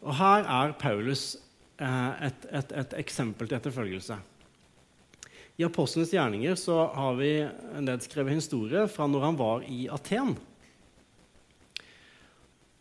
[0.00, 1.34] Og Her er Paulus
[1.80, 4.16] eh, et, et, et, eksempel til etterfølgelse.
[5.60, 7.32] I Apostlenes gjerninger så har vi
[7.84, 10.32] nedskrevet historie fra når han var i Aten.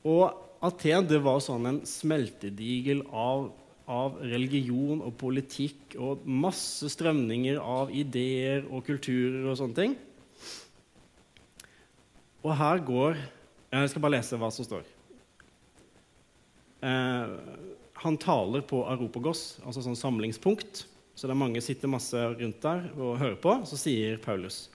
[0.08, 0.30] Og
[0.64, 3.50] Aten det var sånn en smeltedigel av,
[3.84, 9.98] av religion og politikk og masse strømninger av ideer og kulturer og sånne ting.
[12.40, 13.20] Og her går
[13.70, 14.88] Jeg skal bare lese hva som står.
[16.82, 17.28] Eh,
[18.00, 20.86] han taler på Aropagos, altså sånn samlingspunkt.
[21.16, 23.58] Så det er mange sitter masse rundt der og hører på.
[23.68, 24.70] Så sier Paulus.: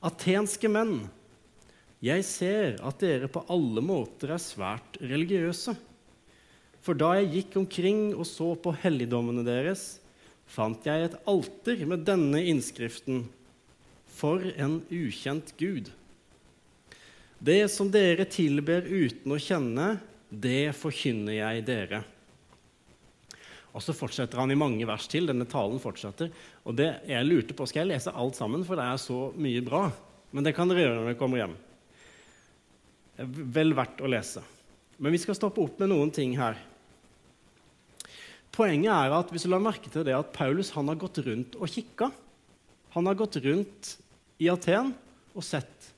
[0.00, 1.02] Atenske menn,
[2.00, 5.74] jeg ser at dere på alle måter er svært religiøse.
[6.80, 9.98] For da jeg gikk omkring og så på helligdommene deres,
[10.48, 13.26] fant jeg et alter med denne innskriften
[14.18, 15.92] For en ukjent Gud.
[17.38, 22.02] Det som dere tilber uten å kjenne, det forkynner jeg dere.
[23.76, 25.28] Og så fortsetter han i mange vers til.
[25.28, 26.32] Denne talen fortsetter.
[26.64, 29.62] Og det jeg lurte på, Skal jeg lese alt sammen, for det er så mye
[29.64, 29.88] bra?
[30.32, 31.56] Men det kan dere gjøre når dere kommer hjem.
[33.54, 34.42] Vel verdt å lese.
[34.98, 36.58] Men vi skal stoppe opp med noen ting her.
[38.54, 41.54] Poenget er at hvis du la merke til det at Paulus han har gått rundt
[41.60, 42.08] og kikka
[42.96, 43.90] Han har gått rundt
[44.40, 44.94] i Aten
[45.36, 45.92] og sett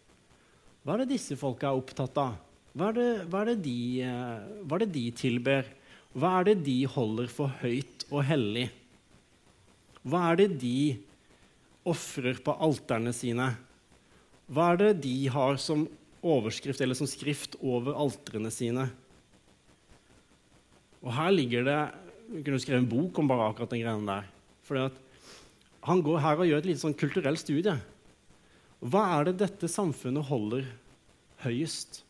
[0.82, 2.34] hva er det disse folka er opptatt av.
[2.70, 5.66] Hva er, det, hva, er de, eh, hva er det de tilber?
[6.14, 8.68] Hva er det de holder for høyt og hellig?
[10.06, 10.78] Hva er det de
[11.90, 13.48] ofrer på alterne sine?
[14.50, 15.84] Hva er det de har som
[16.20, 18.86] overskrift eller som skrift over altrene sine?
[21.00, 21.80] Og her ligger det
[22.30, 24.26] Vi kunne skrevet en bok om bare akkurat den greia der.
[24.84, 24.98] At
[25.82, 27.74] han går her og gjør et lite sånn kulturelt studie.
[28.78, 30.68] Hva er det dette samfunnet holder
[31.42, 32.04] høyest?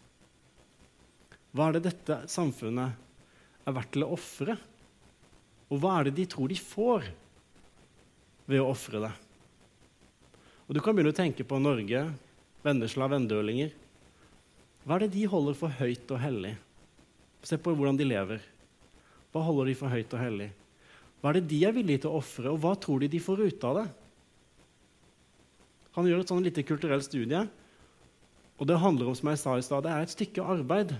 [1.50, 4.54] Hva er det dette samfunnet er verdt til å ofre?
[5.70, 7.08] Og hva er det de tror de får
[8.50, 9.12] ved å ofre det?
[10.68, 12.04] Og Du kan begynne å tenke på Norge,
[12.62, 13.72] Vennesla, vendølinger.
[14.84, 16.54] Hva er det de holder for høyt og hellig?
[17.42, 18.44] Se på hvordan de lever.
[19.34, 20.50] Hva holder de for høyt og hellig?
[21.20, 23.42] Hva er det de er villige til å ofre, og hva tror de de får
[23.42, 23.86] ut av det?
[25.98, 27.42] Han gjør et sånn lite kulturelt studie,
[28.60, 30.94] og det handler om som jeg sa i sted, det er et stykke arbeid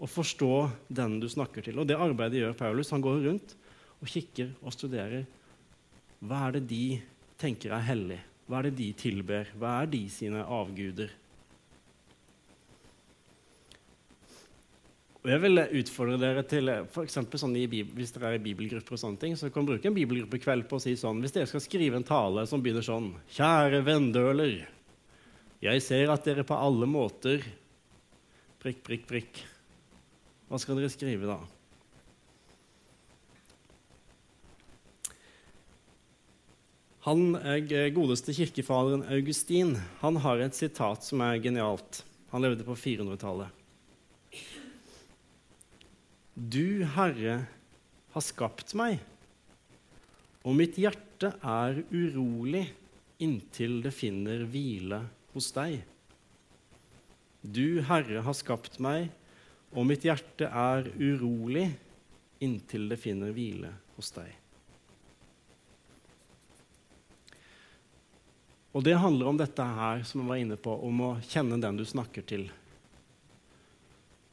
[0.00, 0.54] å forstå
[0.88, 1.78] den du snakker til.
[1.80, 2.90] Og det arbeidet gjør Paulus.
[2.94, 3.54] Han går rundt
[4.00, 5.26] og kikker og studerer.
[6.24, 6.84] Hva er det de
[7.40, 8.20] tenker er hellig?
[8.48, 9.50] Hva er det de tilber?
[9.60, 11.12] Hva er de sine avguder?
[15.20, 19.02] Og jeg vil utfordre dere til for sånn i, Hvis dere er i bibelgrupper, og
[19.02, 21.60] sånne ting, så kan dere bruke en bibelgruppekveld på å si sånn Hvis dere skal
[21.60, 24.62] skrive en tale som begynner sånn Kjære vendøler.
[25.60, 27.44] Jeg ser at dere på alle måter
[28.60, 29.38] Prikk, prikk, prikk.
[30.50, 31.38] Hva skal dere skrive da?
[37.06, 42.02] Han er eh, godeste kirkefaderen Augustin han har et sitat som er genialt.
[42.34, 43.54] Han levde på 400-tallet.
[46.34, 47.38] Du, Herre,
[48.10, 48.98] har skapt meg,
[50.42, 52.66] og mitt hjerte er urolig
[53.20, 55.02] inntil det finner hvile
[55.34, 55.80] hos deg.
[57.40, 59.10] Du, Herre, har skapt meg,
[59.70, 61.68] og mitt hjerte er urolig
[62.42, 64.30] inntil det finner hvile hos deg.
[68.70, 71.78] Og det handler om dette her som jeg var inne på, om å kjenne den
[71.78, 72.46] du snakker til.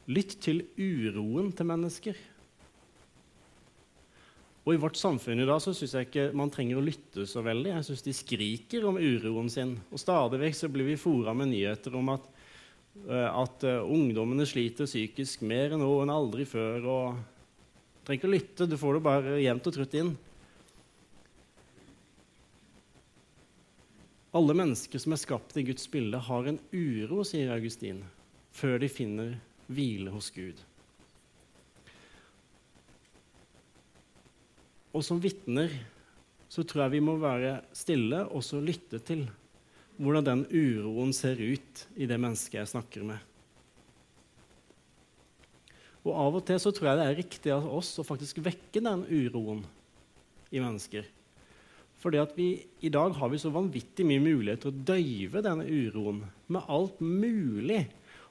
[0.08, 2.20] Lytt til uroen til mennesker.
[4.68, 7.42] Og I vårt samfunn i dag så syns jeg ikke man trenger å lytte så
[7.44, 7.72] veldig.
[7.72, 9.78] Jeg syns de skriker om uroen sin.
[9.90, 12.26] Og stadig vekk så blir vi fora med nyheter om at,
[13.08, 16.88] at uh, ungdommene sliter psykisk mer enn nå enn aldri før.
[16.88, 17.20] og
[18.08, 20.14] trenger ikke å lytte, du får det bare jevnt og trutt inn.
[24.38, 28.04] Alle mennesker som er skapt i Guds bilde, har en uro, sier Augustin,
[28.56, 29.36] før de finner
[29.68, 30.60] hvile hos Gud.
[34.96, 35.74] Og som vitner
[36.48, 39.26] så tror jeg vi må være stille og så lytte til
[39.98, 43.20] hvordan den uroen ser ut i det mennesket jeg snakker med.
[46.08, 48.84] Og Av og til så tror jeg det er riktig av oss å faktisk vekke
[48.84, 49.66] den uroen
[50.56, 51.08] i mennesker.
[51.98, 52.52] Fordi at vi,
[52.86, 56.22] I dag har vi så vanvittig mye mulighet til å døyve denne uroen
[56.54, 57.82] med alt mulig.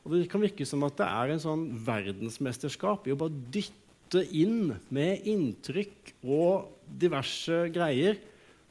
[0.04, 4.22] Og Det kan virke som at det er en sånn verdensmesterskap i å bare dytte
[4.30, 8.20] inn med inntrykk og diverse greier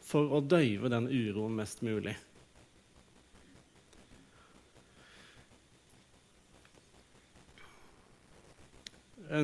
[0.05, 2.15] for å døyve den uroen mest mulig.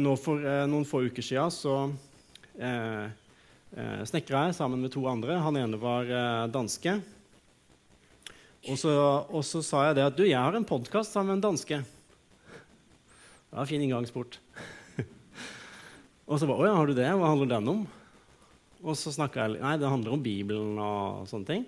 [0.02, 1.76] Nå For eh, noen få uker siden så
[2.60, 3.08] eh,
[3.74, 5.40] eh, snekra jeg sammen med to andre.
[5.42, 7.00] Han ene var eh, danske.
[8.70, 8.94] Og så,
[9.26, 11.82] og så, sa jeg det at du, jeg har en podkast sammen med en danske.
[11.82, 14.38] Det var en fin inngangsport.
[16.30, 17.10] og så bare Å ja, har du det?
[17.10, 17.82] Hva handler den om?
[18.82, 21.66] Og så snakka jeg Nei, det handler om Bibelen og sånne ting.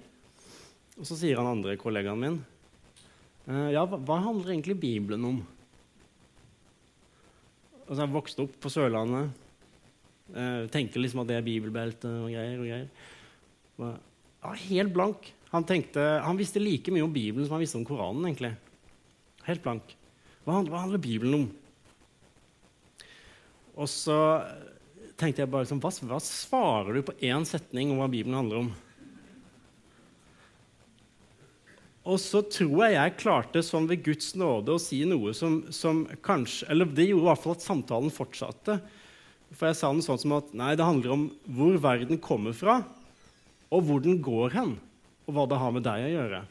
[1.00, 2.38] Og så sier han andre kollegaen min
[3.50, 5.42] eh, Ja, hva, hva handler egentlig Bibelen om?
[7.94, 9.42] Altså, jeg vokste opp på Sørlandet.
[10.34, 12.56] Uh, tenker liksom at det er bibelbelte og greier.
[12.58, 12.88] og greier.
[13.78, 13.92] Og,
[14.42, 15.28] ja, helt blank.
[15.52, 18.26] Han, tenkte, han, visste like mye om Bibelen som han visste om Koranen.
[18.26, 18.56] egentlig.
[19.46, 19.94] Helt blank.
[20.48, 21.46] Hva hva handler Bibelen om?
[23.78, 24.18] Og så
[25.22, 28.64] tenkte jeg bare sånn, hva, hva svarer du på én setning om hva Bibelen handler
[28.64, 28.74] om?
[32.04, 36.04] Og så tror jeg jeg klarte sånn ved Guds nåde å si noe som, som
[36.26, 38.76] kanskje Eller det gjorde i hvert fall at samtalen fortsatte.
[39.54, 42.82] For jeg sa den sånn som at nei, det handler om hvor verden kommer fra,
[43.70, 44.74] og hvor den går hen,
[45.28, 46.42] og hva det har med deg å gjøre.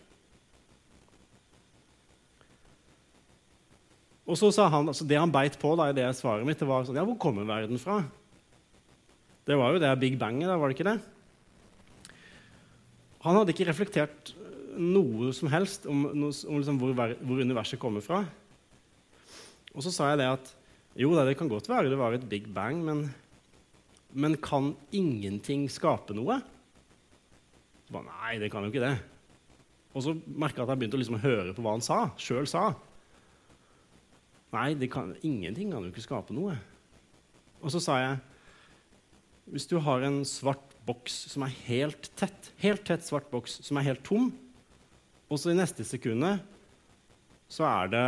[4.23, 6.69] Og så sa han, altså Det han beit på da, i det svaret mitt, det
[6.69, 8.01] var sånn Ja, hvor kommer verden fra?
[9.43, 11.01] Det var jo det Big Banget, da, var det ikke det?
[13.27, 14.33] Han hadde ikke reflektert
[14.77, 18.23] noe som helst om, om liksom hvor, hvor universet kommer fra.
[19.73, 20.53] Og så sa jeg det at
[21.01, 23.07] jo det kan godt være det var et big bang, men,
[24.13, 26.41] men kan ingenting skape noe?
[27.87, 28.97] Så bare, Nei, det kan jo ikke det.
[29.93, 32.49] Og så merka jeg at jeg begynte å liksom høre på hva han sa, sjøl
[32.49, 32.71] sa.
[34.53, 36.59] Nei, kan, ingenting kan jo ikke skape noe.
[37.63, 38.21] Og så sa jeg
[39.53, 43.79] hvis du har en svart boks som er helt tett, helt tett svart boks som
[43.79, 44.31] er helt tom,
[45.33, 46.43] og så i neste sekundet
[47.53, 48.07] så er det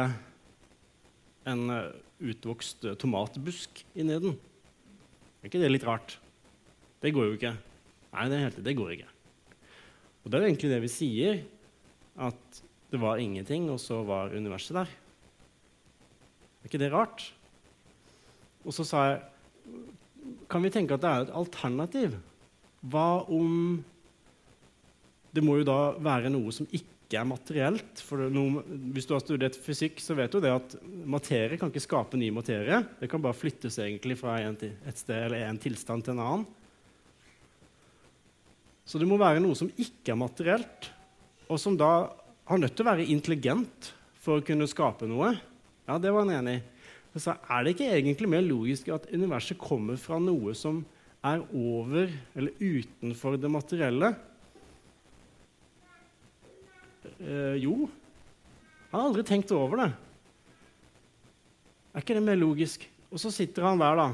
[1.48, 1.62] en
[2.20, 4.36] utvokst eh, tomatbusk inni den.
[5.40, 6.18] Er ikke det litt rart?
[7.00, 7.54] Det går jo ikke.
[8.14, 9.10] Nei, det, helt, det går ikke.
[10.24, 11.40] Og det er egentlig det vi sier,
[12.14, 12.60] at
[12.92, 14.92] det var ingenting, og så var universet der.
[16.62, 17.26] Er ikke det rart?
[18.64, 19.22] Og så sa jeg
[20.48, 22.14] Kan vi tenke at det er et alternativ?
[22.80, 23.84] Hva om
[25.34, 28.00] Det må jo da være noe som ikke ikke er materielt.
[28.02, 28.64] For noe,
[28.96, 30.76] hvis du har studert fysikk, så vet du det at
[31.06, 32.80] materie kan ikke skape ny materie.
[33.00, 36.46] Det kan bare flyttes egentlig fra en, et sted eller en tilstand til en annen.
[38.84, 40.90] Så det må være noe som ikke er materielt,
[41.48, 42.10] og som da
[42.48, 45.32] har nødt til å være intelligent for å kunne skape noe.
[45.88, 46.64] Ja, det var han enig i.
[47.14, 50.82] Så er det ikke egentlig mer logisk at universet kommer fra noe som
[51.24, 54.10] er over eller utenfor det materielle?
[57.24, 57.88] Eh, jo,
[58.90, 59.90] han har aldri tenkt over det.
[61.94, 62.84] Er ikke det mer logisk?
[63.14, 64.08] Og så sitter han der, da.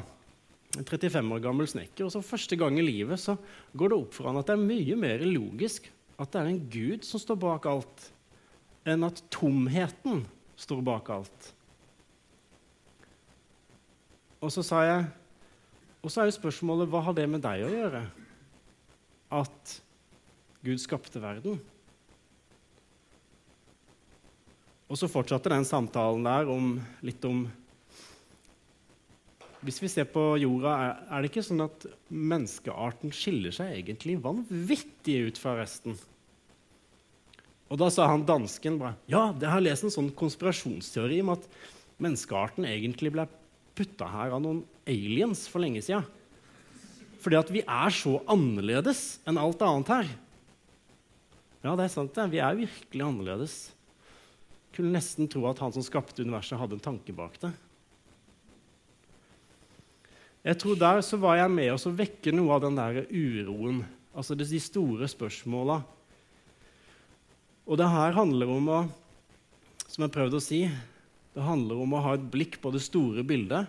[0.78, 2.06] en 35 år gammel snekker.
[2.06, 3.34] Og så første gang i livet så
[3.74, 5.88] går det opp for han at det er mye mer logisk
[6.20, 8.02] at det er en gud som står bak alt,
[8.84, 10.26] enn at tomheten
[10.60, 11.48] står bak alt.
[14.40, 15.08] Og så sa jeg
[16.00, 17.98] Og så er jo spørsmålet hva har det med deg å gjøre?
[19.36, 19.72] At
[20.64, 21.58] Gud skapte verden?
[24.90, 26.74] Og så fortsatte den samtalen der om,
[27.06, 27.44] litt om
[29.60, 30.72] Hvis vi ser på jorda,
[31.04, 35.98] er, det ikke sånn at menneskearten skiller seg egentlig vanvittig ut fra resten?
[37.70, 41.44] Og da sa han dansken bare Ja, jeg har lest en sånn konspirasjonsteori om at
[42.00, 43.28] menneskearten egentlig ble
[43.78, 46.02] putta her av noen aliens for lenge sida.
[47.20, 50.08] Fordi at vi er så annerledes enn alt annet her.
[51.60, 52.16] Ja, det er sant.
[52.16, 52.30] det.
[52.32, 53.58] Vi er virkelig annerledes.
[54.74, 57.50] Kunne nesten tro at han som skapte universet, hadde en tanke bak det.
[60.40, 63.82] Jeg tror Der så var jeg med oss å vekke noe av den der uroen.
[64.16, 65.82] Altså de store spørsmåla.
[67.68, 68.80] Og det her handler om å
[69.90, 70.62] Som jeg prøvde å si
[71.34, 73.68] Det handler om å ha et blikk på det store bildet.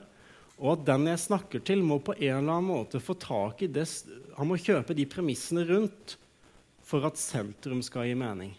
[0.62, 3.68] Og at den jeg snakker til, må på en eller annen måte få tak i
[3.68, 3.88] det
[4.38, 6.16] Han må kjøpe de premissene rundt
[6.86, 8.52] for at sentrum skal gi mening.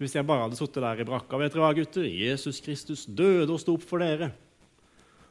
[0.00, 2.06] Hvis jeg bare hadde sittet der i brakka Vet dere hva, gutter?
[2.08, 4.30] Jesus Kristus døde og sto opp for dere.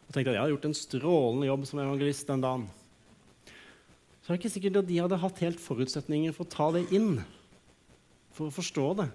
[0.05, 2.67] Og tenkte at jeg hadde gjort en strålende jobb som evangelist den dagen.
[4.21, 6.83] Så er det ikke sikkert at de hadde hatt helt forutsetninger for å ta det
[6.93, 7.17] inn,
[8.37, 9.09] for å forstå det.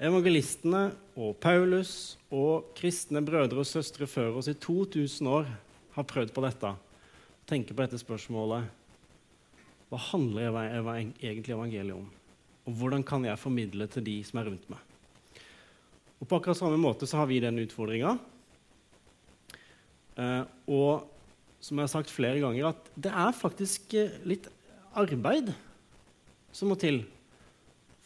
[0.00, 0.86] Evangelistene
[1.18, 5.50] og Paulus og kristne brødre og søstre før oss i 2000 år
[5.98, 6.76] har prøvd på dette.
[7.50, 8.70] Tenker på dette spørsmålet
[9.90, 10.54] hva handler
[11.18, 12.06] egentlig evangeliet om?
[12.68, 14.82] Og hvordan kan jeg formidle til de som er rundt meg?
[16.20, 18.12] Og På akkurat samme måte så har vi den utfordringa.
[20.20, 21.08] Eh, og
[21.60, 24.46] som jeg har sagt flere ganger, at det er faktisk eh, litt
[24.94, 25.50] arbeid
[26.54, 27.02] som må til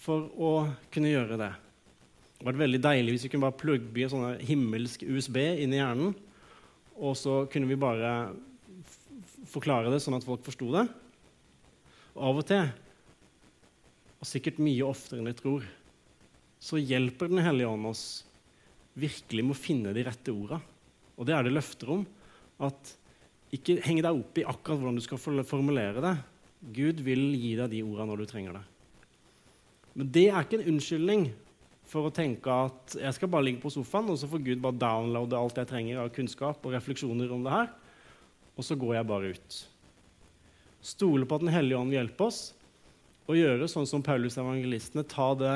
[0.00, 0.54] for å
[0.94, 1.52] kunne gjøre det.
[1.52, 5.80] Det hadde vært veldig deilig hvis vi kunne bare plugge sånn himmelsk USB inn i
[5.80, 6.16] hjernen,
[6.94, 8.14] og så kunne vi bare
[9.50, 10.86] forklare det sånn at folk forsto det.
[12.14, 12.68] Av og til,
[14.22, 15.64] og sikkert mye oftere enn vi tror,
[16.62, 18.04] så hjelper Den hellige ånd oss
[18.94, 20.60] virkelig med å finne de rette orda.
[21.18, 22.04] Og det er det løfter om.
[22.62, 22.94] At
[23.54, 26.14] ikke heng deg opp i akkurat hvordan du skal formulere det.
[26.74, 28.64] Gud vil gi deg de orda når du trenger det.
[29.98, 31.28] Men det er ikke en unnskyldning
[31.90, 34.80] for å tenke at jeg skal bare ligge på sofaen, og så får Gud bare
[34.80, 37.68] downloade alt jeg trenger av kunnskap og refleksjoner om det her,
[38.56, 39.60] og så går jeg bare ut
[40.84, 42.42] stole på at Den hellige ånd hjelper oss,
[43.24, 45.54] og gjøre sånn som Paulus evangelistene, ta det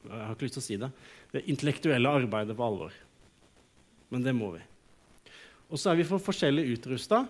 [0.00, 0.88] jeg har ikke lyst til å si det,
[1.34, 2.94] det intellektuelle arbeidet på alvor.
[4.08, 4.62] Men det må vi.
[5.68, 7.26] Og så er vi for forskjellig utrusta,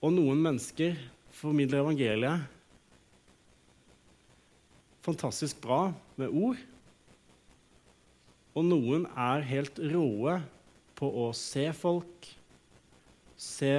[0.00, 0.94] og noen mennesker
[1.34, 2.46] formidler evangeliet
[5.04, 5.90] fantastisk bra
[6.20, 6.60] med ord.
[8.56, 10.40] Og noen er helt råe
[10.98, 12.28] på å se folk,
[13.40, 13.72] se,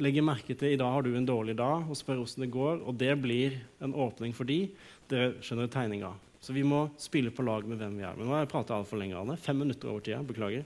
[0.00, 2.82] legge merke til i dag har du en dårlig dag, og spør hvordan det går.
[2.88, 4.64] Og det blir en åpning for de.
[5.10, 6.14] Dere skjønner tegninga.
[6.42, 8.16] Så vi må spille på lag med hvem vi er.
[8.16, 9.18] Men nå har jeg prata altfor lenge.
[9.20, 9.36] Anne.
[9.38, 10.22] Fem minutter over tida.
[10.26, 10.64] Beklager.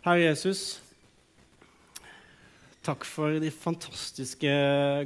[0.00, 0.80] Herre Jesus,
[2.86, 4.52] takk for de fantastiske,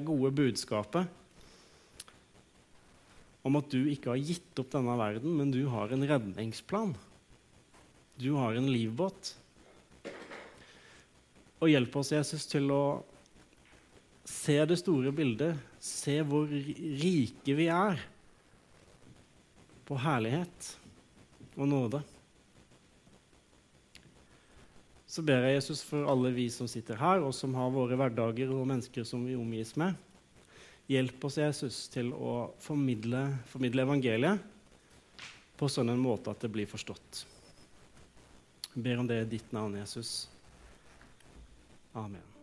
[0.06, 1.08] gode budskapet
[3.44, 6.94] om at du ikke har gitt opp denne verden, men du har en redningsplan.
[8.16, 9.34] Du har en livbåt.
[11.64, 12.84] Og hjelp oss, Jesus, til å
[14.28, 18.02] se det store bildet, se hvor rike vi er
[19.88, 20.68] på herlighet
[21.56, 22.02] og nåde.
[25.08, 28.52] Så ber jeg Jesus for alle vi som sitter her, og som har våre hverdager
[28.52, 29.96] og mennesker som vi omgis med.
[30.90, 34.44] Hjelp oss, Jesus, til å formidle, formidle evangeliet
[35.56, 37.24] på sånn en måte at det blir forstått.
[38.74, 40.26] Jeg ber om det i ditt navn, Jesus.
[41.94, 42.33] Amen.